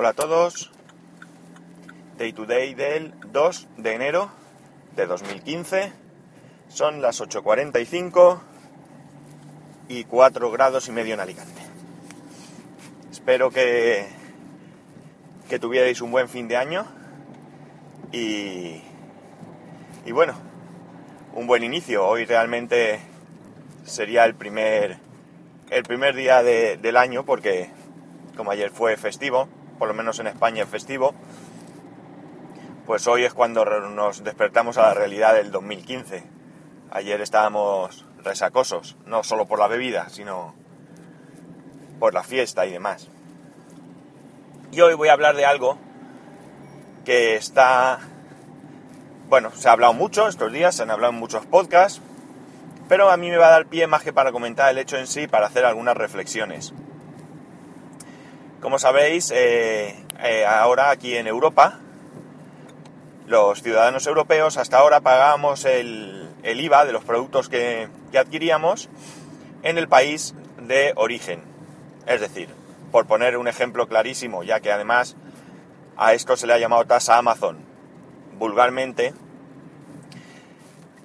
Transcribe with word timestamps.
Hola 0.00 0.08
a 0.08 0.14
todos. 0.14 0.70
Day 2.16 2.32
to 2.32 2.46
day 2.46 2.72
del 2.72 3.12
2 3.32 3.68
de 3.76 3.92
enero 3.92 4.30
de 4.96 5.04
2015. 5.04 5.92
Son 6.70 7.02
las 7.02 7.20
8.45 7.20 8.40
y 9.90 10.04
4 10.04 10.50
grados 10.52 10.88
y 10.88 10.92
medio 10.92 11.12
en 11.12 11.20
Alicante. 11.20 11.60
Espero 13.10 13.50
que, 13.50 14.06
que 15.50 15.58
tuvierais 15.58 16.00
un 16.00 16.12
buen 16.12 16.30
fin 16.30 16.48
de 16.48 16.56
año 16.56 16.86
y, 18.10 18.80
y 20.06 20.12
bueno, 20.12 20.32
un 21.34 21.46
buen 21.46 21.62
inicio. 21.62 22.06
Hoy 22.08 22.24
realmente 22.24 23.00
sería 23.84 24.24
el 24.24 24.34
primer, 24.34 24.96
el 25.68 25.82
primer 25.82 26.14
día 26.14 26.42
de- 26.42 26.78
del 26.78 26.96
año 26.96 27.26
porque 27.26 27.68
como 28.34 28.50
ayer 28.50 28.70
fue 28.70 28.96
festivo, 28.96 29.46
por 29.80 29.88
lo 29.88 29.94
menos 29.94 30.18
en 30.20 30.26
España 30.26 30.62
es 30.62 30.68
festivo, 30.68 31.14
pues 32.84 33.06
hoy 33.06 33.24
es 33.24 33.32
cuando 33.32 33.64
nos 33.64 34.22
despertamos 34.22 34.76
a 34.76 34.82
la 34.82 34.94
realidad 34.94 35.34
del 35.34 35.50
2015. 35.50 36.22
Ayer 36.90 37.22
estábamos 37.22 38.04
resacosos, 38.22 38.98
no 39.06 39.24
solo 39.24 39.46
por 39.46 39.58
la 39.58 39.68
bebida, 39.68 40.10
sino 40.10 40.54
por 41.98 42.12
la 42.12 42.22
fiesta 42.22 42.66
y 42.66 42.72
demás. 42.72 43.08
Y 44.70 44.82
hoy 44.82 44.92
voy 44.92 45.08
a 45.08 45.14
hablar 45.14 45.34
de 45.34 45.46
algo 45.46 45.78
que 47.06 47.36
está... 47.36 48.00
Bueno, 49.30 49.50
se 49.52 49.66
ha 49.70 49.72
hablado 49.72 49.94
mucho 49.94 50.28
estos 50.28 50.52
días, 50.52 50.74
se 50.74 50.82
han 50.82 50.90
hablado 50.90 51.14
en 51.14 51.18
muchos 51.18 51.46
podcasts, 51.46 52.02
pero 52.86 53.10
a 53.10 53.16
mí 53.16 53.30
me 53.30 53.38
va 53.38 53.46
a 53.46 53.52
dar 53.52 53.66
pie 53.66 53.86
más 53.86 54.02
que 54.02 54.12
para 54.12 54.30
comentar 54.30 54.70
el 54.70 54.76
hecho 54.76 54.98
en 54.98 55.06
sí, 55.06 55.26
para 55.26 55.46
hacer 55.46 55.64
algunas 55.64 55.96
reflexiones. 55.96 56.74
Como 58.60 58.78
sabéis, 58.78 59.30
eh, 59.30 59.96
eh, 60.22 60.44
ahora 60.44 60.90
aquí 60.90 61.16
en 61.16 61.26
Europa, 61.26 61.78
los 63.26 63.62
ciudadanos 63.62 64.06
europeos 64.06 64.58
hasta 64.58 64.78
ahora 64.78 65.00
pagábamos 65.00 65.64
el, 65.64 66.28
el 66.42 66.60
IVA 66.60 66.84
de 66.84 66.92
los 66.92 67.02
productos 67.02 67.48
que, 67.48 67.88
que 68.12 68.18
adquiríamos 68.18 68.90
en 69.62 69.78
el 69.78 69.88
país 69.88 70.34
de 70.60 70.92
origen. 70.96 71.42
Es 72.06 72.20
decir, 72.20 72.50
por 72.92 73.06
poner 73.06 73.38
un 73.38 73.48
ejemplo 73.48 73.88
clarísimo, 73.88 74.42
ya 74.42 74.60
que 74.60 74.70
además 74.70 75.16
a 75.96 76.12
esto 76.12 76.36
se 76.36 76.46
le 76.46 76.52
ha 76.52 76.58
llamado 76.58 76.84
tasa 76.84 77.16
Amazon, 77.16 77.64
vulgarmente, 78.34 79.14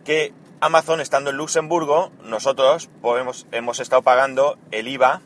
que 0.04 0.34
Amazon 0.60 1.00
estando 1.00 1.30
en 1.30 1.38
Luxemburgo, 1.38 2.12
nosotros 2.22 2.90
podemos, 3.02 3.48
hemos 3.54 3.80
estado 3.80 4.02
pagando 4.02 4.58
el 4.72 4.90
IVA 4.90 5.22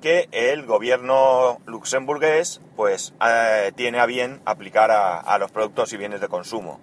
que 0.00 0.28
el 0.32 0.64
gobierno 0.66 1.58
luxemburgués 1.66 2.60
pues 2.76 3.12
eh, 3.24 3.72
tiene 3.76 3.98
a 4.00 4.06
bien 4.06 4.40
aplicar 4.44 4.90
a, 4.90 5.38
los 5.38 5.50
productos 5.50 5.92
y 5.92 5.96
bienes 5.96 6.20
de 6.20 6.28
consumo. 6.28 6.80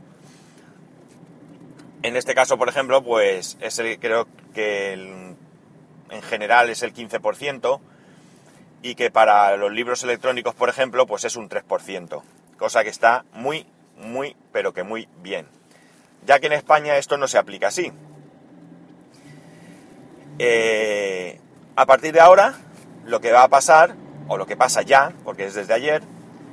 En 2.04 2.16
este 2.16 2.36
caso, 2.36 2.58
por 2.58 2.70
ejemplo, 2.70 3.04
pues 3.04 3.58
es 3.60 3.80
el- 3.80 4.00
creo 4.00 4.28
que 4.54 4.94
en 4.94 6.22
general 6.22 6.70
es 6.70 6.84
el 6.84 6.94
15% 6.94 7.82
y 8.82 8.96
que 8.96 9.10
para 9.10 9.58
los 9.58 9.72
libros 9.72 10.04
electrónicos, 10.04 10.54
por 10.56 10.70
ejemplo, 10.70 11.08
pues 11.08 11.26
es 11.26 11.36
un 11.36 11.50
3%, 11.50 12.24
cosa 12.58 12.84
que 12.84 12.90
está 12.90 13.26
muy, 13.34 13.66
muy, 13.98 14.36
pero 14.52 14.74
que 14.74 14.84
muy 14.84 15.10
bien. 15.22 15.48
Ya 16.26 16.40
que 16.40 16.48
en 16.48 16.54
España 16.54 16.98
esto 16.98 17.18
no 17.18 17.28
se 17.28 17.38
aplica 17.38 17.68
así. 17.68 17.92
Eh, 20.40 21.40
a 21.76 21.86
partir 21.86 22.14
de 22.14 22.20
ahora, 22.20 22.54
lo 23.08 23.22
que 23.22 23.32
va 23.32 23.44
a 23.44 23.48
pasar, 23.48 23.96
o 24.28 24.38
lo 24.38 24.46
que 24.46 24.58
pasa 24.58 24.82
ya, 24.82 25.14
porque 25.24 25.46
es 25.46 25.54
desde 25.54 25.74
ayer, 25.74 26.04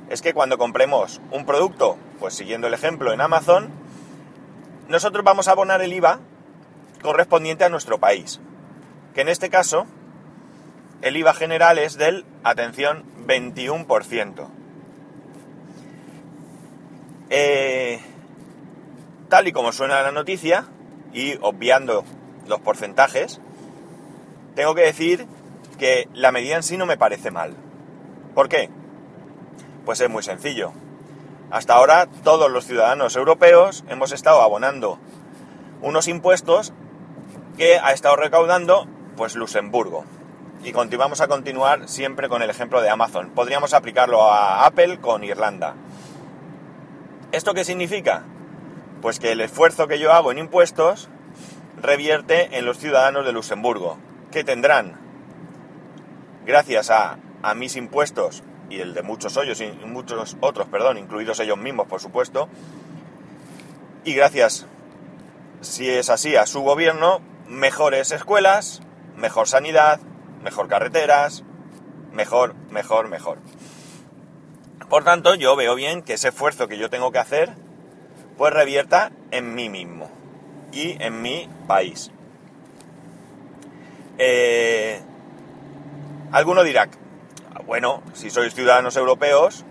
es 0.09 0.21
que 0.21 0.33
cuando 0.33 0.57
compremos 0.57 1.21
un 1.31 1.45
producto, 1.45 1.97
pues 2.19 2.33
siguiendo 2.33 2.67
el 2.67 2.73
ejemplo 2.73 3.11
en 3.11 3.21
Amazon, 3.21 3.69
nosotros 4.87 5.23
vamos 5.23 5.47
a 5.47 5.51
abonar 5.51 5.81
el 5.81 5.93
IVA 5.93 6.19
correspondiente 7.01 7.65
a 7.65 7.69
nuestro 7.69 7.99
país. 7.99 8.39
Que 9.13 9.21
en 9.21 9.29
este 9.29 9.49
caso, 9.49 9.85
el 11.01 11.17
IVA 11.17 11.33
general 11.33 11.77
es 11.77 11.97
del, 11.97 12.25
atención, 12.43 13.03
21%. 13.27 14.47
Eh, 17.31 17.99
tal 19.27 19.47
y 19.47 19.51
como 19.51 19.73
suena 19.73 20.01
la 20.01 20.11
noticia, 20.11 20.67
y 21.11 21.37
obviando 21.41 22.05
los 22.47 22.61
porcentajes, 22.61 23.41
tengo 24.55 24.73
que 24.73 24.83
decir 24.83 25.27
que 25.75 26.07
la 26.13 26.31
medida 26.31 26.55
en 26.55 26.63
sí 26.63 26.77
no 26.77 26.85
me 26.85 26.97
parece 26.97 27.31
mal. 27.31 27.55
¿Por 28.33 28.49
qué? 28.49 28.69
Pues 29.85 30.01
es 30.01 30.09
muy 30.09 30.23
sencillo. 30.23 30.71
Hasta 31.51 31.75
ahora 31.75 32.07
todos 32.23 32.51
los 32.51 32.65
ciudadanos 32.65 33.15
europeos 33.15 33.83
hemos 33.87 34.11
estado 34.11 34.41
abonando 34.41 34.99
unos 35.81 36.07
impuestos 36.07 36.73
que 37.57 37.77
ha 37.77 37.91
estado 37.91 38.15
recaudando 38.15 38.87
pues 39.15 39.35
Luxemburgo. 39.35 40.05
Y 40.63 40.71
continuamos 40.71 41.21
a 41.21 41.27
continuar 41.27 41.87
siempre 41.87 42.27
con 42.27 42.41
el 42.41 42.49
ejemplo 42.49 42.81
de 42.81 42.89
Amazon. 42.89 43.29
Podríamos 43.29 43.73
aplicarlo 43.73 44.31
a 44.31 44.65
Apple 44.65 44.99
con 44.99 45.23
Irlanda. 45.23 45.75
¿Esto 47.31 47.53
qué 47.53 47.63
significa? 47.63 48.23
Pues 49.01 49.19
que 49.19 49.33
el 49.33 49.41
esfuerzo 49.41 49.87
que 49.87 49.99
yo 49.99 50.11
hago 50.11 50.31
en 50.31 50.39
impuestos 50.39 51.09
revierte 51.79 52.57
en 52.57 52.65
los 52.65 52.79
ciudadanos 52.79 53.25
de 53.25 53.31
Luxemburgo, 53.31 53.97
que 54.31 54.43
tendrán, 54.43 54.99
gracias 56.45 56.89
a, 56.89 57.17
a 57.41 57.55
mis 57.55 57.75
impuestos 57.75 58.43
y 58.69 58.79
el 58.79 58.93
de 58.93 59.03
muchos 59.03 59.37
hoyos 59.37 59.61
y 59.61 59.67
muchos 59.85 60.37
otros, 60.39 60.67
perdón, 60.67 60.97
incluidos 60.97 61.39
ellos 61.39 61.57
mismos, 61.57 61.87
por 61.87 62.01
supuesto, 62.01 62.49
y 64.03 64.13
gracias, 64.13 64.67
si 65.61 65.89
es 65.89 66.09
así, 66.09 66.35
a 66.35 66.45
su 66.45 66.61
gobierno, 66.61 67.21
mejores 67.47 68.11
escuelas, 68.11 68.81
mejor 69.15 69.47
sanidad, 69.47 69.99
mejor 70.43 70.67
carreteras, 70.67 71.43
mejor, 72.13 72.53
mejor, 72.69 73.07
mejor. 73.09 73.39
Por 74.89 75.03
tanto, 75.03 75.33
yo 75.33 75.55
veo 75.55 75.73
bien 75.73 76.03
que 76.03 76.13
ese 76.13 76.27
esfuerzo 76.27 76.67
que 76.67 76.77
yo 76.77 76.89
tengo 76.89 77.11
que 77.11 77.17
hacer, 77.17 77.55
pues 78.37 78.53
revierta 78.53 79.11
en 79.31 79.55
mí 79.55 79.69
mismo 79.69 80.09
y 80.71 81.01
en 81.01 81.21
mi 81.21 81.49
país. 81.67 82.11
Eh, 84.17 85.01
alguno 86.31 86.63
dirá, 86.63 86.87
bueno, 87.65 88.01
si 88.13 88.29
sois 88.29 88.53
ciudadanos 88.53 88.95
europeos, 88.97 89.65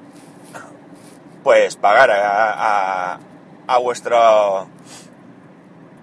pues 1.42 1.76
pagar 1.76 2.10
a, 2.10 3.18
a, 3.66 3.78
vuestro, 3.78 4.66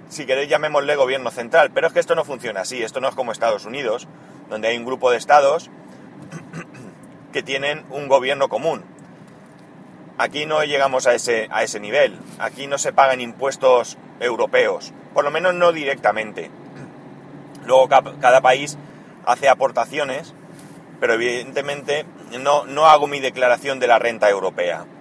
si 0.09 0.25
queréis 0.25 0.50
llamémosle 0.50 0.95
gobierno 0.95 1.31
central, 1.31 1.72
pero 1.73 1.88
es 1.88 1.94
que 1.94 2.00
esto 2.00 2.16
no 2.16 2.23
funciona 2.25 2.61
así, 2.61 2.84
esto 2.84 3.01
no 3.01 3.09
es 3.09 3.16
como 3.16 3.31
Estados 3.31 3.66
Unidos, 3.66 4.07
donde 4.50 4.67
hay 4.67 4.78
un 4.78 4.85
grupo 4.85 5.09
de 5.09 5.17
estados 5.17 5.69
que 7.34 7.41
tienen 7.41 7.84
un 7.90 8.07
gobierno 8.07 8.50
común. 8.50 8.84
Aquí 10.17 10.45
no 10.45 10.63
llegamos 10.63 11.07
a 11.07 11.16
ese, 11.16 11.47
a 11.51 11.63
ese 11.63 11.79
nivel, 11.79 12.19
aquí 12.38 12.67
no 12.67 12.78
se 12.78 12.94
pagan 12.94 13.22
impuestos 13.22 13.97
europeos, 14.19 14.94
por 15.16 15.23
lo 15.23 15.31
menos 15.31 15.56
no 15.56 15.72
directamente. 15.72 16.51
Luego 17.66 17.88
ca- 17.90 18.03
cada 18.19 18.41
país 18.41 18.78
hace 19.25 19.50
aportaciones, 19.50 20.35
pero 21.01 21.16
evidentemente 21.16 22.06
no, 22.39 22.66
no 22.66 22.85
hago 22.85 23.07
mi 23.07 23.19
declaración 23.19 23.79
de 23.79 23.88
la 23.88 24.00
renta 24.00 24.29
europea. 24.29 24.85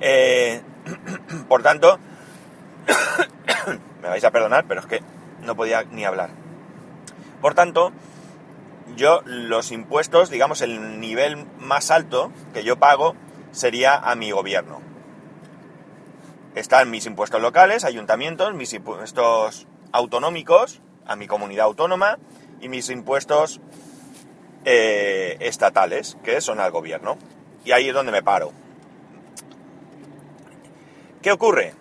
Eh, 0.00 0.62
por 1.48 1.64
tanto, 1.64 1.98
me 4.00 4.08
vais 4.08 4.22
a 4.22 4.30
perdonar, 4.30 4.64
pero 4.68 4.78
es 4.78 4.86
que 4.86 5.02
no 5.42 5.56
podía 5.56 5.82
ni 5.82 6.04
hablar. 6.04 6.30
Por 7.40 7.54
tanto, 7.54 7.90
yo 8.94 9.22
los 9.24 9.72
impuestos, 9.72 10.30
digamos, 10.30 10.60
el 10.60 11.00
nivel 11.00 11.46
más 11.58 11.90
alto 11.90 12.30
que 12.54 12.62
yo 12.62 12.78
pago 12.78 13.16
sería 13.50 13.96
a 13.96 14.14
mi 14.14 14.30
gobierno. 14.30 14.80
Están 16.54 16.92
mis 16.92 17.06
impuestos 17.06 17.42
locales, 17.42 17.84
ayuntamientos, 17.84 18.54
mis 18.54 18.72
impuestos 18.72 19.66
autonómicos, 19.90 20.80
a 21.08 21.16
mi 21.16 21.26
comunidad 21.26 21.66
autónoma, 21.66 22.18
y 22.60 22.68
mis 22.68 22.88
impuestos 22.90 23.60
eh, 24.64 25.36
estatales, 25.40 26.16
que 26.22 26.40
son 26.40 26.60
al 26.60 26.70
gobierno. 26.70 27.16
Y 27.64 27.72
ahí 27.72 27.88
es 27.88 27.94
donde 27.94 28.12
me 28.12 28.22
paro. 28.22 28.52
¿Qué 31.22 31.32
ocurre? 31.32 31.74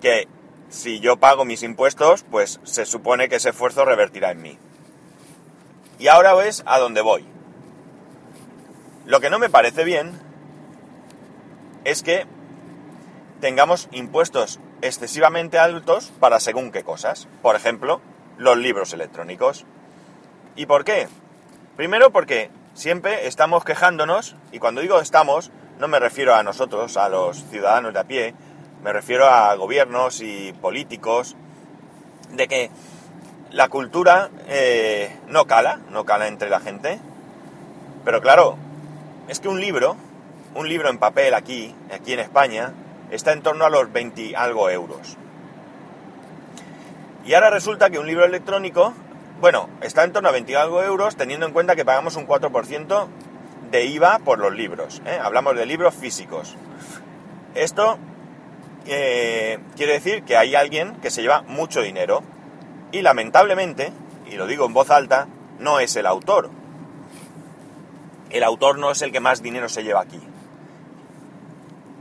Que 0.00 0.28
si 0.68 1.00
yo 1.00 1.16
pago 1.16 1.44
mis 1.44 1.62
impuestos, 1.62 2.24
pues 2.30 2.60
se 2.64 2.86
supone 2.86 3.28
que 3.28 3.36
ese 3.36 3.50
esfuerzo 3.50 3.84
revertirá 3.84 4.30
en 4.30 4.42
mí. 4.42 4.58
Y 5.98 6.08
ahora 6.08 6.34
ves 6.34 6.62
a 6.66 6.78
dónde 6.78 7.00
voy. 7.00 7.26
Lo 9.04 9.20
que 9.20 9.30
no 9.30 9.38
me 9.38 9.48
parece 9.48 9.84
bien 9.84 10.20
es 11.84 12.02
que 12.02 12.26
tengamos 13.40 13.88
impuestos 13.92 14.60
excesivamente 14.82 15.58
altos 15.58 16.12
para 16.20 16.40
según 16.40 16.70
qué 16.70 16.84
cosas. 16.84 17.28
Por 17.42 17.56
ejemplo, 17.56 18.00
los 18.38 18.56
libros 18.56 18.92
electrónicos. 18.92 19.66
¿Y 20.56 20.66
por 20.66 20.84
qué? 20.84 21.08
Primero 21.76 22.10
porque 22.10 22.50
siempre 22.74 23.26
estamos 23.26 23.64
quejándonos, 23.64 24.36
y 24.52 24.58
cuando 24.58 24.80
digo 24.80 25.00
estamos, 25.00 25.50
no 25.78 25.88
me 25.88 26.00
refiero 26.00 26.34
a 26.34 26.42
nosotros, 26.42 26.96
a 26.96 27.08
los 27.08 27.44
ciudadanos 27.50 27.92
de 27.92 28.00
a 28.00 28.04
pie, 28.04 28.34
me 28.82 28.92
refiero 28.92 29.26
a 29.26 29.54
gobiernos 29.54 30.20
y 30.20 30.52
políticos, 30.54 31.36
de 32.32 32.48
que 32.48 32.70
la 33.50 33.68
cultura 33.68 34.30
eh, 34.48 35.16
no 35.28 35.46
cala, 35.46 35.80
no 35.90 36.04
cala 36.04 36.28
entre 36.28 36.50
la 36.50 36.60
gente. 36.60 37.00
Pero 38.04 38.20
claro, 38.20 38.56
es 39.28 39.40
que 39.40 39.48
un 39.48 39.60
libro, 39.60 39.96
un 40.54 40.68
libro 40.68 40.90
en 40.90 40.98
papel 40.98 41.34
aquí, 41.34 41.74
aquí 41.92 42.12
en 42.12 42.20
España, 42.20 42.72
está 43.10 43.32
en 43.32 43.42
torno 43.42 43.64
a 43.64 43.70
los 43.70 43.92
20 43.92 44.36
algo 44.36 44.70
euros. 44.70 45.16
Y 47.28 47.34
ahora 47.34 47.50
resulta 47.50 47.90
que 47.90 47.98
un 47.98 48.06
libro 48.06 48.24
electrónico, 48.24 48.94
bueno, 49.38 49.68
está 49.82 50.02
en 50.02 50.14
torno 50.14 50.30
a 50.30 50.32
20 50.32 50.56
algo 50.56 50.82
euros, 50.82 51.14
teniendo 51.14 51.44
en 51.44 51.52
cuenta 51.52 51.76
que 51.76 51.84
pagamos 51.84 52.16
un 52.16 52.26
4% 52.26 53.06
de 53.70 53.84
IVA 53.84 54.20
por 54.20 54.38
los 54.38 54.54
libros. 54.54 55.02
¿eh? 55.04 55.18
Hablamos 55.22 55.54
de 55.54 55.66
libros 55.66 55.94
físicos. 55.94 56.56
Esto 57.54 57.98
eh, 58.86 59.58
quiere 59.76 59.92
decir 59.92 60.22
que 60.22 60.38
hay 60.38 60.54
alguien 60.54 60.96
que 61.02 61.10
se 61.10 61.20
lleva 61.20 61.42
mucho 61.42 61.82
dinero. 61.82 62.22
Y 62.92 63.02
lamentablemente, 63.02 63.92
y 64.26 64.36
lo 64.36 64.46
digo 64.46 64.64
en 64.64 64.72
voz 64.72 64.90
alta, 64.90 65.28
no 65.58 65.80
es 65.80 65.96
el 65.96 66.06
autor. 66.06 66.48
El 68.30 68.42
autor 68.42 68.78
no 68.78 68.90
es 68.90 69.02
el 69.02 69.12
que 69.12 69.20
más 69.20 69.42
dinero 69.42 69.68
se 69.68 69.84
lleva 69.84 70.00
aquí. 70.00 70.20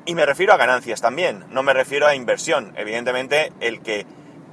Y 0.06 0.16
me 0.16 0.26
refiero 0.26 0.54
a 0.54 0.58
ganancias 0.58 1.02
también, 1.02 1.44
no 1.50 1.64
me 1.64 1.74
refiero 1.74 2.08
a 2.08 2.16
inversión. 2.16 2.74
Evidentemente, 2.78 3.52
el 3.60 3.82
que 3.82 4.06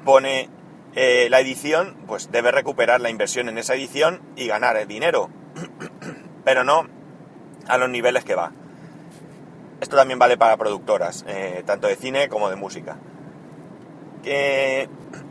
pone 0.04 0.50
eh, 0.94 1.28
la 1.30 1.40
edición, 1.40 1.96
pues 2.06 2.30
debe 2.30 2.52
recuperar 2.52 3.00
la 3.00 3.10
inversión 3.10 3.48
en 3.48 3.58
esa 3.58 3.74
edición 3.74 4.20
y 4.36 4.46
ganar 4.46 4.76
el 4.76 4.86
dinero. 4.86 5.30
Pero 6.44 6.64
no 6.64 6.86
a 7.66 7.78
los 7.78 7.88
niveles 7.88 8.24
que 8.24 8.34
va. 8.34 8.52
Esto 9.80 9.96
también 9.96 10.18
vale 10.18 10.36
para 10.36 10.56
productoras, 10.56 11.24
eh, 11.26 11.62
tanto 11.66 11.88
de 11.88 11.96
cine 11.96 12.28
como 12.28 12.48
de 12.48 12.56
música. 12.56 12.96
¿Qué, 14.22 14.88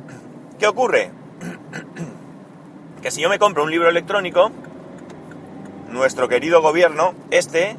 ¿Qué 0.60 0.68
ocurre? 0.68 1.12
que 3.02 3.12
si 3.12 3.22
yo 3.22 3.30
me 3.30 3.40
compro 3.40 3.64
un 3.64 3.72
libro 3.72 3.90
electrónico, 3.90 4.52
nuestro 5.90 6.28
querido 6.28 6.62
gobierno, 6.62 7.14
este, 7.32 7.78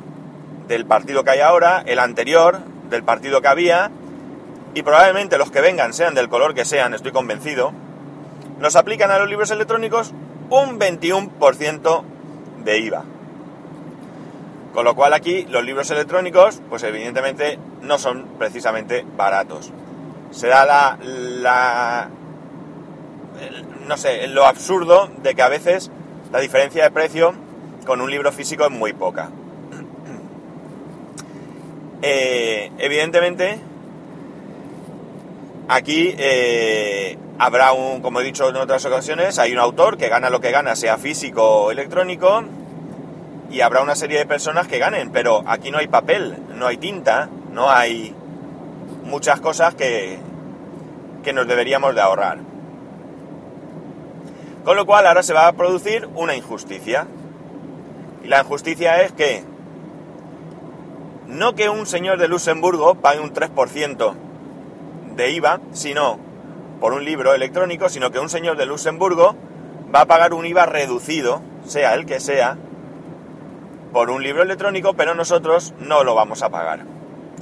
del 0.69 0.87
partido 0.87 1.25
que 1.25 1.31
hay 1.31 1.41
ahora, 1.41 1.83
el 1.87 1.99
anterior, 1.99 2.61
del 2.89 3.03
partido 3.03 3.43
que 3.43 3.49
había, 3.49 3.91
y 4.75 4.83
probablemente 4.83 5.39
los 5.39 5.51
que 5.51 5.61
vengan 5.61 5.95
sean 5.95 6.15
del 6.15 6.29
color 6.29 6.55
que 6.55 6.65
sean, 6.65 6.95
estoy 6.95 7.13
convencido, 7.13 7.73
nos 8.59 8.77
aplican 8.77 9.11
a 9.11 9.19
los 9.19 9.29
libros 9.29 9.51
electrónicos 9.51 10.13
un 10.51 10.79
21% 10.79 12.03
de 12.65 12.79
IVA. 12.79 13.05
Con 14.73 14.85
lo 14.85 14.97
cual 14.97 15.13
aquí 15.13 15.45
los 15.45 15.65
libros 15.65 15.91
electrónicos, 15.91 16.61
pues 16.69 16.83
evidentemente 16.83 17.59
no 17.83 17.99
son 17.99 18.27
precisamente 18.39 19.07
baratos. 19.17 19.71
Se 20.33 20.49
da 20.49 20.67
la, 20.67 20.99
la 21.01 22.11
no 23.87 23.97
sé, 23.97 24.27
lo 24.27 24.47
absurdo 24.47 25.09
de 25.23 25.35
que 25.35 25.43
a 25.43 25.49
veces 25.49 25.93
la 26.33 26.41
diferencia 26.41 26.83
de 26.83 26.91
precio 26.91 27.35
con 27.87 28.01
un 28.01 28.11
libro 28.11 28.33
físico 28.33 28.65
es 28.65 28.71
muy 28.71 28.93
poca. 28.93 29.31
Eh, 32.07 32.71
evidentemente, 32.77 33.59
aquí 35.69 36.15
eh, 36.19 37.19
habrá 37.39 37.73
un, 37.73 38.01
como 38.01 38.21
he 38.21 38.25
dicho 38.25 38.49
en 38.49 38.57
otras 38.57 38.85
ocasiones, 38.85 39.39
hay 39.39 39.53
un 39.53 39.59
autor 39.59 39.97
que 39.97 40.09
gana 40.09 40.31
lo 40.31 40.41
que 40.41 40.51
gana, 40.51 40.77
sea 40.77 40.99
físico 40.99 41.43
o 41.43 41.71
electrónico, 41.71 42.45
y 43.51 43.61
habrá 43.61 43.83
una 43.83 43.95
serie 43.95 44.19
de 44.19 44.27
personas 44.27 44.67
que 44.67 44.79
ganen, 44.79 45.11
pero 45.11 45.43
aquí 45.47 45.71
no 45.71 45.79
hay 45.79 45.87
papel, 45.87 46.39
no 46.55 46.67
hay 46.67 46.77
tinta, 46.77 47.29
no 47.53 47.71
hay 47.71 48.15
muchas 49.05 49.41
cosas 49.41 49.75
que, 49.75 50.19
que 51.23 51.33
nos 51.33 51.47
deberíamos 51.47 51.95
de 51.95 52.01
ahorrar. 52.01 52.39
Con 54.65 54.77
lo 54.77 54.87
cual 54.87 55.07
ahora 55.07 55.23
se 55.23 55.35
va 55.35 55.47
a 55.47 55.53
producir 55.53 56.09
una 56.15 56.35
injusticia. 56.35 57.07
Y 58.25 58.29
la 58.29 58.41
injusticia 58.41 59.03
es 59.03 59.13
que 59.13 59.45
no 61.27 61.55
que 61.55 61.69
un 61.69 61.87
señor 61.87 62.19
de 62.19 62.29
Luxemburgo 62.29 62.95
pague 62.95 63.21
un 63.21 63.35
3% 63.35 64.15
de 65.17 65.31
IVA, 65.31 65.61
sino 65.73 66.19
por 66.81 66.93
un 66.93 67.05
libro 67.05 67.35
electrónico, 67.35 67.89
sino 67.89 68.11
que 68.11 68.19
un 68.19 68.29
señor 68.29 68.57
de 68.57 68.67
Luxemburgo 68.67 69.35
va 69.95 70.03
a 70.03 70.07
pagar 70.07 70.35
un 70.35 70.47
IVA 70.47 70.67
reducido, 70.67 71.41
sea 71.67 71.95
el 71.95 72.07
que 72.07 72.21
sea, 72.21 72.57
por 73.93 74.11
un 74.11 74.23
libro 74.23 74.43
electrónico, 74.43 74.95
pero 74.95 75.15
nosotros 75.15 75.75
no 75.79 76.05
lo 76.05 76.15
vamos 76.15 76.43
a 76.43 76.51
pagar. 76.51 76.85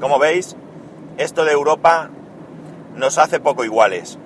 Como 0.01 0.19
veis, 0.19 0.57
esto 1.17 1.45
de 1.45 1.53
Europa 1.53 2.11
nos 2.95 3.19
hace 3.19 3.41
poco 3.41 3.65
iguales 3.65 4.19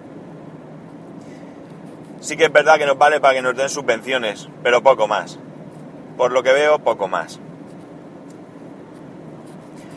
sí 2.26 2.37
que 2.37 2.46
es 2.46 2.52
verdad 2.52 2.78
que 2.78 2.87
nos 2.87 2.99
vale 2.99 3.20
para 3.20 3.34
que 3.34 3.42
nos 3.42 3.56
den 3.56 3.69
subvenciones, 3.69 4.49
pero 4.62 4.82
poco 4.82 5.06
más. 5.06 5.38
Por 6.16 6.32
lo 6.32 6.42
que 6.42 6.52
veo, 6.52 6.78
poco 6.78 7.08
más. 7.08 7.38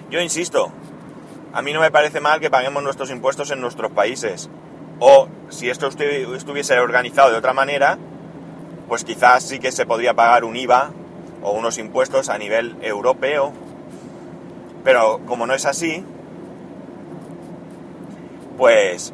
Yo 0.10 0.22
insisto, 0.22 0.72
a 1.54 1.62
mí 1.62 1.74
no 1.74 1.80
me 1.80 1.92
parece 1.92 2.20
mal 2.20 2.40
que 2.40 2.50
paguemos 2.50 2.84
nuestros 2.84 3.10
impuestos 3.12 3.52
en 3.52 3.62
nuestros 3.62 3.92
países. 3.92 4.50
O 5.00 5.28
si 5.50 5.70
esto 5.70 5.88
estuviese 5.88 6.80
organizado 6.80 7.32
de 7.32 7.38
otra 7.38 7.54
manera, 7.54 7.98
pues 8.88 9.04
quizás 9.04 9.44
sí 9.44 9.60
que 9.60 9.72
se 9.72 9.86
podría 9.86 10.14
pagar 10.14 10.44
un 10.44 10.56
IVA 10.56 10.92
o 11.42 11.52
unos 11.52 11.78
impuestos 11.78 12.30
a 12.30 12.38
nivel 12.38 12.76
europeo. 12.82 13.54
Pero 14.84 15.22
como 15.26 15.48
no 15.48 15.54
es 15.54 15.66
así, 15.66 16.04
pues 18.58 19.14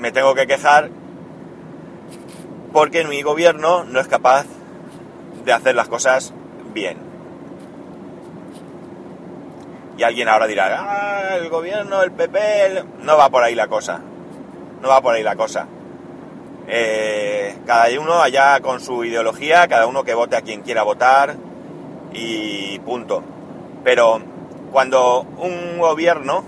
me 0.00 0.12
tengo 0.12 0.34
que 0.34 0.46
quejar 0.46 0.90
porque 2.72 3.04
mi 3.04 3.22
gobierno 3.22 3.84
no 3.84 4.00
es 4.00 4.08
capaz 4.08 4.46
de 5.44 5.52
hacer 5.52 5.74
las 5.74 5.88
cosas 5.88 6.32
bien. 6.72 7.11
Y 9.96 10.02
alguien 10.02 10.28
ahora 10.28 10.46
dirá, 10.46 10.78
ah, 10.80 11.36
el 11.36 11.48
gobierno, 11.48 12.02
el 12.02 12.12
PP, 12.12 12.84
no 13.00 13.16
va 13.16 13.28
por 13.28 13.42
ahí 13.42 13.54
la 13.54 13.68
cosa. 13.68 14.00
No 14.80 14.88
va 14.88 15.00
por 15.00 15.14
ahí 15.14 15.22
la 15.22 15.36
cosa. 15.36 15.66
Eh, 16.66 17.56
cada 17.66 17.88
uno 18.00 18.22
allá 18.22 18.60
con 18.60 18.80
su 18.80 19.04
ideología, 19.04 19.68
cada 19.68 19.86
uno 19.86 20.04
que 20.04 20.14
vote 20.14 20.36
a 20.36 20.42
quien 20.42 20.62
quiera 20.62 20.82
votar 20.82 21.36
y 22.12 22.78
punto. 22.80 23.22
Pero 23.84 24.20
cuando 24.70 25.22
un 25.38 25.78
gobierno 25.78 26.44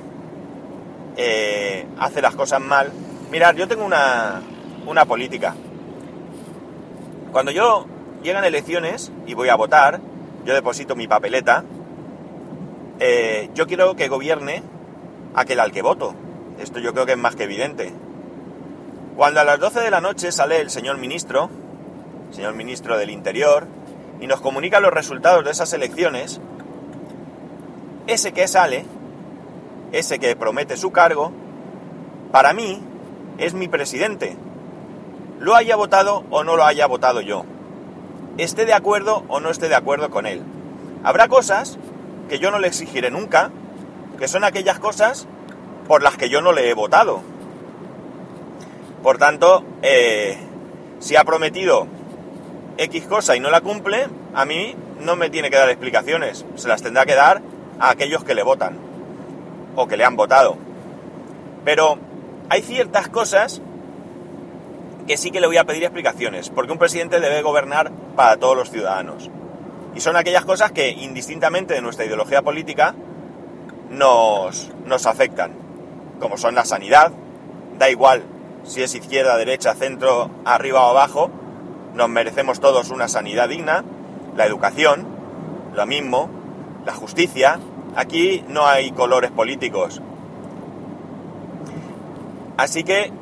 eh, 1.16 1.86
hace 1.98 2.22
las 2.22 2.34
cosas 2.34 2.60
mal, 2.60 2.92
mirad, 3.30 3.54
yo 3.54 3.68
tengo 3.68 3.84
una, 3.84 4.40
una 4.86 5.04
política. 5.04 5.54
Cuando 7.32 7.50
yo 7.50 7.86
llegan 8.22 8.44
elecciones 8.44 9.12
y 9.26 9.34
voy 9.34 9.48
a 9.48 9.56
votar, 9.56 10.00
yo 10.44 10.54
deposito 10.54 10.96
mi 10.96 11.06
papeleta, 11.06 11.64
eh, 13.06 13.50
yo 13.54 13.66
quiero 13.66 13.96
que 13.96 14.08
gobierne 14.08 14.62
aquel 15.34 15.60
al 15.60 15.72
que 15.72 15.82
voto. 15.82 16.14
Esto 16.58 16.78
yo 16.78 16.94
creo 16.94 17.04
que 17.04 17.12
es 17.12 17.18
más 17.18 17.36
que 17.36 17.44
evidente. 17.44 17.92
Cuando 19.14 19.40
a 19.40 19.44
las 19.44 19.60
12 19.60 19.80
de 19.80 19.90
la 19.90 20.00
noche 20.00 20.32
sale 20.32 20.62
el 20.62 20.70
señor 20.70 20.96
ministro, 20.96 21.50
señor 22.30 22.54
ministro 22.54 22.96
del 22.96 23.10
Interior, 23.10 23.66
y 24.22 24.26
nos 24.26 24.40
comunica 24.40 24.80
los 24.80 24.90
resultados 24.90 25.44
de 25.44 25.50
esas 25.50 25.70
elecciones, 25.74 26.40
ese 28.06 28.32
que 28.32 28.48
sale, 28.48 28.86
ese 29.92 30.18
que 30.18 30.34
promete 30.34 30.78
su 30.78 30.90
cargo, 30.90 31.30
para 32.32 32.54
mí 32.54 32.80
es 33.36 33.52
mi 33.52 33.68
presidente, 33.68 34.34
lo 35.40 35.54
haya 35.54 35.76
votado 35.76 36.24
o 36.30 36.42
no 36.42 36.56
lo 36.56 36.64
haya 36.64 36.86
votado 36.86 37.20
yo, 37.20 37.44
esté 38.38 38.64
de 38.64 38.72
acuerdo 38.72 39.24
o 39.28 39.40
no 39.40 39.50
esté 39.50 39.68
de 39.68 39.74
acuerdo 39.74 40.08
con 40.08 40.24
él. 40.24 40.42
Habrá 41.02 41.28
cosas 41.28 41.78
que 42.28 42.38
yo 42.38 42.50
no 42.50 42.58
le 42.58 42.68
exigiré 42.68 43.10
nunca, 43.10 43.50
que 44.18 44.28
son 44.28 44.44
aquellas 44.44 44.78
cosas 44.78 45.26
por 45.86 46.02
las 46.02 46.16
que 46.16 46.28
yo 46.28 46.40
no 46.40 46.52
le 46.52 46.68
he 46.68 46.74
votado. 46.74 47.22
Por 49.02 49.18
tanto, 49.18 49.64
eh, 49.82 50.38
si 50.98 51.16
ha 51.16 51.24
prometido 51.24 51.86
X 52.78 53.06
cosa 53.06 53.36
y 53.36 53.40
no 53.40 53.50
la 53.50 53.60
cumple, 53.60 54.08
a 54.34 54.44
mí 54.44 54.74
no 55.00 55.16
me 55.16 55.30
tiene 55.30 55.50
que 55.50 55.56
dar 55.56 55.68
explicaciones, 55.68 56.44
se 56.54 56.68
las 56.68 56.82
tendrá 56.82 57.04
que 57.04 57.14
dar 57.14 57.42
a 57.78 57.90
aquellos 57.90 58.24
que 58.24 58.34
le 58.34 58.42
votan 58.42 58.78
o 59.76 59.86
que 59.86 59.96
le 59.96 60.04
han 60.04 60.16
votado. 60.16 60.56
Pero 61.64 61.98
hay 62.48 62.62
ciertas 62.62 63.08
cosas 63.08 63.60
que 65.06 65.16
sí 65.16 65.30
que 65.30 65.40
le 65.40 65.46
voy 65.46 65.58
a 65.58 65.64
pedir 65.64 65.82
explicaciones, 65.84 66.48
porque 66.50 66.72
un 66.72 66.78
presidente 66.78 67.20
debe 67.20 67.42
gobernar 67.42 67.92
para 68.16 68.36
todos 68.38 68.56
los 68.56 68.70
ciudadanos. 68.70 69.30
Y 69.94 70.00
son 70.00 70.16
aquellas 70.16 70.44
cosas 70.44 70.72
que, 70.72 70.90
indistintamente 70.90 71.74
de 71.74 71.80
nuestra 71.80 72.04
ideología 72.04 72.42
política, 72.42 72.94
nos, 73.90 74.70
nos 74.86 75.06
afectan, 75.06 75.52
como 76.20 76.36
son 76.36 76.54
la 76.54 76.64
sanidad, 76.64 77.12
da 77.78 77.90
igual 77.90 78.24
si 78.64 78.82
es 78.82 78.94
izquierda, 78.94 79.36
derecha, 79.36 79.74
centro, 79.74 80.30
arriba 80.44 80.86
o 80.86 80.90
abajo, 80.90 81.30
nos 81.94 82.08
merecemos 82.08 82.60
todos 82.60 82.90
una 82.90 83.08
sanidad 83.08 83.48
digna, 83.48 83.84
la 84.36 84.46
educación, 84.46 85.06
lo 85.74 85.86
mismo, 85.86 86.28
la 86.84 86.94
justicia, 86.94 87.60
aquí 87.94 88.44
no 88.48 88.66
hay 88.66 88.90
colores 88.90 89.30
políticos. 89.30 90.00
Así 92.56 92.84
que 92.84 93.12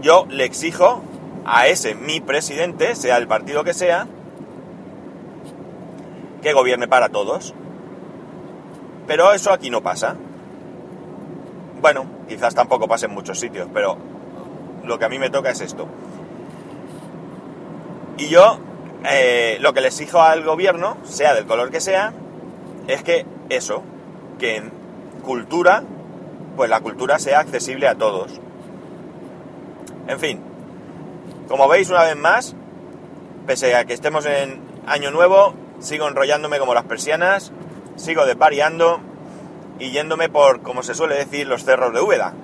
yo 0.00 0.26
le 0.28 0.44
exijo 0.44 1.02
a 1.44 1.66
ese 1.66 1.94
mi 1.94 2.20
presidente, 2.20 2.94
sea 2.94 3.16
el 3.16 3.26
partido 3.26 3.64
que 3.64 3.74
sea, 3.74 4.06
que 6.42 6.52
gobierne 6.52 6.88
para 6.88 7.08
todos. 7.08 7.54
Pero 9.06 9.32
eso 9.32 9.52
aquí 9.52 9.70
no 9.70 9.82
pasa. 9.82 10.16
Bueno, 11.80 12.06
quizás 12.28 12.54
tampoco 12.54 12.88
pase 12.88 13.06
en 13.06 13.14
muchos 13.14 13.38
sitios, 13.38 13.68
pero 13.72 13.96
lo 14.84 14.98
que 14.98 15.04
a 15.04 15.08
mí 15.08 15.18
me 15.18 15.30
toca 15.30 15.50
es 15.50 15.60
esto. 15.60 15.88
Y 18.18 18.28
yo 18.28 18.58
eh, 19.04 19.58
lo 19.60 19.72
que 19.72 19.80
le 19.80 19.88
exijo 19.88 20.20
al 20.20 20.44
gobierno, 20.44 20.96
sea 21.04 21.34
del 21.34 21.46
color 21.46 21.70
que 21.70 21.80
sea, 21.80 22.12
es 22.88 23.02
que 23.02 23.24
eso, 23.48 23.82
que 24.38 24.56
en 24.56 24.72
cultura, 25.22 25.84
pues 26.56 26.68
la 26.68 26.80
cultura 26.80 27.18
sea 27.18 27.40
accesible 27.40 27.86
a 27.86 27.94
todos. 27.94 28.40
En 30.08 30.18
fin, 30.18 30.40
como 31.48 31.68
veis 31.68 31.90
una 31.90 32.02
vez 32.02 32.16
más, 32.16 32.56
pese 33.46 33.76
a 33.76 33.84
que 33.84 33.94
estemos 33.94 34.26
en 34.26 34.60
año 34.86 35.10
nuevo, 35.10 35.54
sigo 35.80 36.08
enrollándome 36.08 36.58
como 36.58 36.74
las 36.74 36.84
persianas, 36.84 37.52
sigo 37.96 38.26
despariando 38.26 39.00
y 39.78 39.90
yéndome 39.90 40.28
por, 40.28 40.62
como 40.62 40.82
se 40.82 40.94
suele 40.94 41.16
decir, 41.16 41.46
los 41.46 41.64
cerros 41.64 41.92
de 41.92 42.00
Úbeda. 42.00 42.34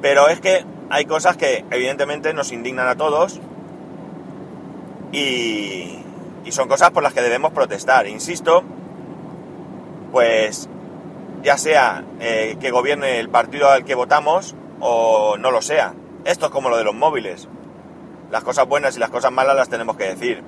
Pero 0.00 0.28
es 0.28 0.40
que 0.40 0.64
hay 0.88 1.04
cosas 1.04 1.36
que 1.36 1.64
evidentemente 1.70 2.32
nos 2.34 2.52
indignan 2.52 2.88
a 2.88 2.96
todos 2.96 3.40
y, 5.12 5.96
son 6.50 6.66
cosas 6.66 6.90
por 6.90 7.04
las 7.04 7.14
que 7.14 7.22
debemos 7.22 7.52
protestar. 7.52 8.08
Insisto, 8.08 8.64
pues 10.10 10.68
ya 11.44 11.56
sea 11.56 12.02
eh, 12.18 12.56
que 12.60 12.72
gobierne 12.72 13.20
el 13.20 13.28
partido 13.28 13.70
al 13.70 13.84
que 13.84 13.94
votamos 13.94 14.56
o 14.80 15.36
no 15.38 15.52
lo 15.52 15.62
sea. 15.62 15.94
Esto 16.24 16.46
es 16.46 16.50
como 16.50 16.68
lo 16.68 16.76
de 16.76 16.82
los 16.82 16.94
móviles. 16.94 17.46
Las 18.32 18.42
cosas 18.42 18.66
buenas 18.66 18.96
y 18.96 18.98
las 18.98 19.10
cosas 19.10 19.30
malas 19.30 19.54
las 19.54 19.68
tenemos 19.68 19.96
que 19.96 20.08
decir. 20.08 20.42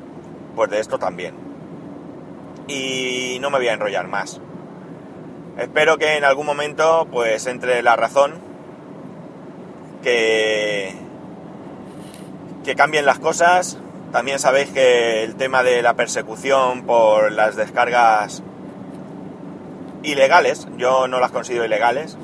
Pues 0.54 0.70
de 0.70 0.80
esto 0.80 0.98
también. 0.98 1.34
Y 2.68 3.38
no 3.40 3.50
me 3.50 3.58
voy 3.58 3.68
a 3.68 3.72
enrollar 3.72 4.08
más. 4.08 4.40
Espero 5.58 5.98
que 5.98 6.16
en 6.16 6.24
algún 6.24 6.46
momento 6.46 7.06
pues 7.10 7.46
entre 7.46 7.82
la 7.82 7.96
razón 7.96 8.34
que 10.02 10.94
que 12.64 12.74
cambien 12.74 13.06
las 13.06 13.18
cosas. 13.18 13.78
También 14.12 14.38
sabéis 14.38 14.70
que 14.70 15.24
el 15.24 15.36
tema 15.36 15.62
de 15.62 15.82
la 15.82 15.94
persecución 15.94 16.82
por 16.82 17.32
las 17.32 17.56
descargas 17.56 18.42
ilegales, 20.02 20.68
yo 20.76 21.08
no 21.08 21.18
las 21.18 21.30
considero 21.30 21.64
ilegales, 21.64 22.18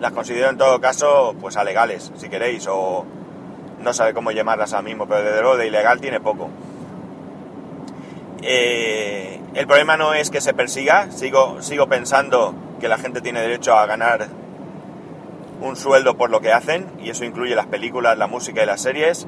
las 0.00 0.12
considero 0.12 0.48
en 0.48 0.56
todo 0.56 0.80
caso 0.80 1.34
pues 1.40 1.56
alegales, 1.56 2.10
si 2.16 2.28
queréis, 2.28 2.66
o 2.68 3.04
no 3.80 3.92
sabe 3.92 4.14
cómo 4.14 4.30
llamarlas 4.30 4.72
ahora 4.72 4.88
mismo, 4.88 5.06
pero 5.06 5.22
desde 5.22 5.40
luego 5.42 5.56
de 5.56 5.66
ilegal 5.66 6.00
tiene 6.00 6.20
poco. 6.20 6.48
Eh, 8.42 9.40
el 9.54 9.66
problema 9.66 9.96
no 9.96 10.14
es 10.14 10.30
que 10.30 10.40
se 10.40 10.54
persiga, 10.54 11.10
sigo, 11.10 11.60
sigo 11.60 11.88
pensando 11.88 12.54
que 12.80 12.88
la 12.88 12.98
gente 12.98 13.20
tiene 13.20 13.40
derecho 13.40 13.74
a 13.74 13.86
ganar 13.86 14.28
un 15.60 15.76
sueldo 15.76 16.16
por 16.16 16.30
lo 16.30 16.40
que 16.40 16.52
hacen, 16.52 16.86
y 17.00 17.10
eso 17.10 17.24
incluye 17.24 17.54
las 17.54 17.66
películas, 17.66 18.16
la 18.16 18.26
música 18.26 18.62
y 18.62 18.66
las 18.66 18.80
series, 18.80 19.26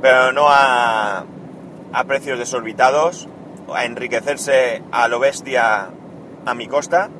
pero 0.00 0.32
no 0.32 0.48
a, 0.48 1.24
a 1.92 2.04
precios 2.04 2.38
desorbitados, 2.38 3.28
a 3.74 3.84
enriquecerse 3.84 4.82
a 4.92 5.08
lo 5.08 5.18
bestia 5.18 5.90
a 6.46 6.54
mi 6.54 6.66
costa. 6.68 7.10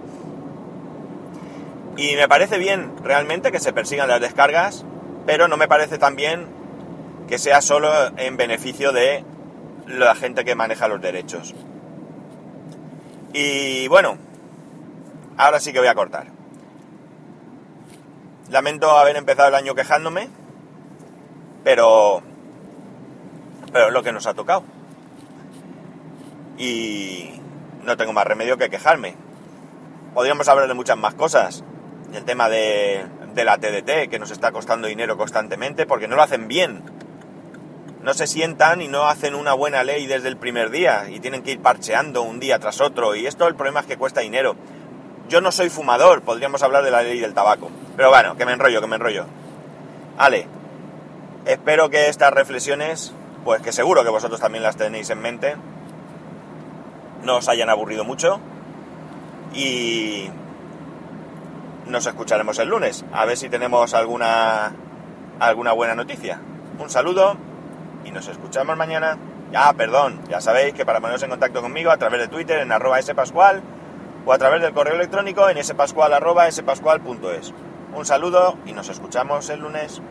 Y 1.97 2.14
me 2.14 2.28
parece 2.28 2.59
bien 2.59 2.93
realmente 3.02 3.50
que 3.50 3.61
se 3.61 3.73
persigan 3.73 4.09
las 4.09 4.21
descargas, 4.21 4.85
pero 5.26 5.49
no 5.49 5.57
me 5.57 5.69
parece 5.69 5.99
tan 5.99 6.17
bien 6.17 6.47
que 7.26 7.38
sea 7.38 7.61
solo 7.61 7.90
en 8.17 8.37
beneficio 8.37 8.93
de 8.93 9.25
la 9.88 10.14
gente 10.14 10.45
que 10.45 10.54
maneja 10.54 10.88
los 10.88 11.00
derechos. 11.00 11.54
Y 13.33 13.88
bueno, 13.88 14.18
ahora 15.37 15.61
sí 15.61 15.73
que 15.73 15.78
voy 15.78 15.88
a 15.88 15.95
cortar. 15.95 16.28
Lamento 18.50 18.90
haber 18.90 19.16
empezado 19.16 19.49
el 19.49 19.54
año 19.54 19.75
quejándome, 19.75 20.28
pero 21.64 22.23
pero 23.73 23.88
es 23.88 23.92
lo 23.92 24.02
que 24.02 24.12
nos 24.12 24.26
ha 24.26 24.35
tocado. 24.35 24.64
Y 26.57 27.40
no 27.85 27.97
tengo 27.97 28.12
más 28.12 28.26
remedio 28.26 28.57
que 28.57 28.71
quejarme. 28.71 29.14
Podríamos 30.14 30.49
hablar 30.49 30.68
de 30.68 30.75
muchas 30.75 30.97
más 30.97 31.14
cosas. 31.14 31.64
El 32.12 32.25
tema 32.25 32.49
de, 32.49 33.04
de 33.35 33.45
la 33.45 33.59
TDT, 33.59 34.11
que 34.11 34.18
nos 34.18 34.30
está 34.30 34.50
costando 34.50 34.88
dinero 34.88 35.18
constantemente, 35.18 35.87
porque 35.87 36.09
no 36.09 36.16
lo 36.16 36.23
hacen 36.23 36.49
bien. 36.49 36.83
No 38.02 38.14
se 38.14 38.26
sientan 38.26 38.81
y 38.81 38.88
no 38.88 39.09
hacen 39.09 39.35
una 39.35 39.55
buena 39.55 39.83
ley 39.83 40.07
desde 40.07 40.28
el 40.28 40.37
primer 40.37 40.71
día 40.71 41.09
y 41.09 41.21
tienen 41.21 41.43
que 41.43 41.52
ir 41.52 41.61
parcheando 41.61 42.23
un 42.23 42.40
día 42.40 42.59
tras 42.59 42.81
otro. 42.81 43.14
Y 43.14 43.26
esto 43.26 43.47
el 43.49 43.55
problema 43.55 43.81
es 43.81 43.87
que 43.87 43.97
cuesta 43.97 44.21
dinero. 44.21 44.57
Yo 45.28 45.40
no 45.40 45.52
soy 45.52 45.69
fumador, 45.69 46.23
podríamos 46.23 46.62
hablar 46.62 46.85
de 46.85 46.90
la 46.90 47.02
ley 47.02 47.21
del 47.21 47.35
tabaco. 47.35 47.71
Pero 47.97 48.11
bueno, 48.11 48.37
que 48.37 48.47
me 48.47 48.52
enrollo, 48.52 48.81
que 48.81 48.87
me 48.87 48.97
enrollo. 48.97 49.26
Ale, 50.17 50.47
espero 51.45 51.90
que 51.90 52.09
estas 52.09 52.33
reflexiones 52.33 53.12
pues 53.49 53.62
que 53.62 53.73
seguro 53.73 54.05
que 54.05 54.11
vosotros 54.11 54.40
también 54.40 54.62
las 54.62 54.76
tenéis 54.76 55.09
en 55.09 55.21
mente, 55.21 55.57
no 57.23 57.37
os 57.37 57.49
hayan 57.49 57.71
aburrido 57.71 58.05
mucho 58.05 58.40
y 59.55 60.28
nos 61.87 62.07
escucharemos 62.07 62.59
el 62.59 62.69
lunes, 62.69 63.07
a 63.11 63.25
ver 63.25 63.37
si 63.38 63.49
tenemos 63.49 63.95
alguna, 63.95 64.73
alguna 65.40 65.73
buena 65.73 65.95
noticia. 65.95 66.40
Un 66.78 66.90
saludo 66.90 67.37
y 68.09 68.11
nos 68.11 68.27
escuchamos 68.27 68.77
mañana. 68.77 69.19
Ya, 69.53 69.73
perdón, 69.75 70.21
ya 70.29 70.41
sabéis 70.41 70.75
que 70.75 70.85
para 70.85 71.00
poneros 71.00 71.23
en 71.23 71.31
contacto 71.31 71.62
conmigo 71.62 71.91
a 71.91 71.97
través 71.99 72.21
de 72.21 72.29
Twitter 72.29 72.59
en 72.59 72.73
arroba 72.73 73.00
spascual 73.00 73.62
o 74.27 74.33
a 74.33 74.38
través 74.38 74.61
del 74.62 74.73
correo 74.73 74.95
electrónico 74.95 75.49
en 75.49 75.62
spascual 75.62 76.12
arroba 76.12 76.50
spascual.es. 76.50 77.55
Un 77.95 78.05
saludo 78.05 78.59
y 78.67 78.73
nos 78.73 78.88
escuchamos 78.88 79.49
el 79.50 79.61
lunes. 79.61 80.03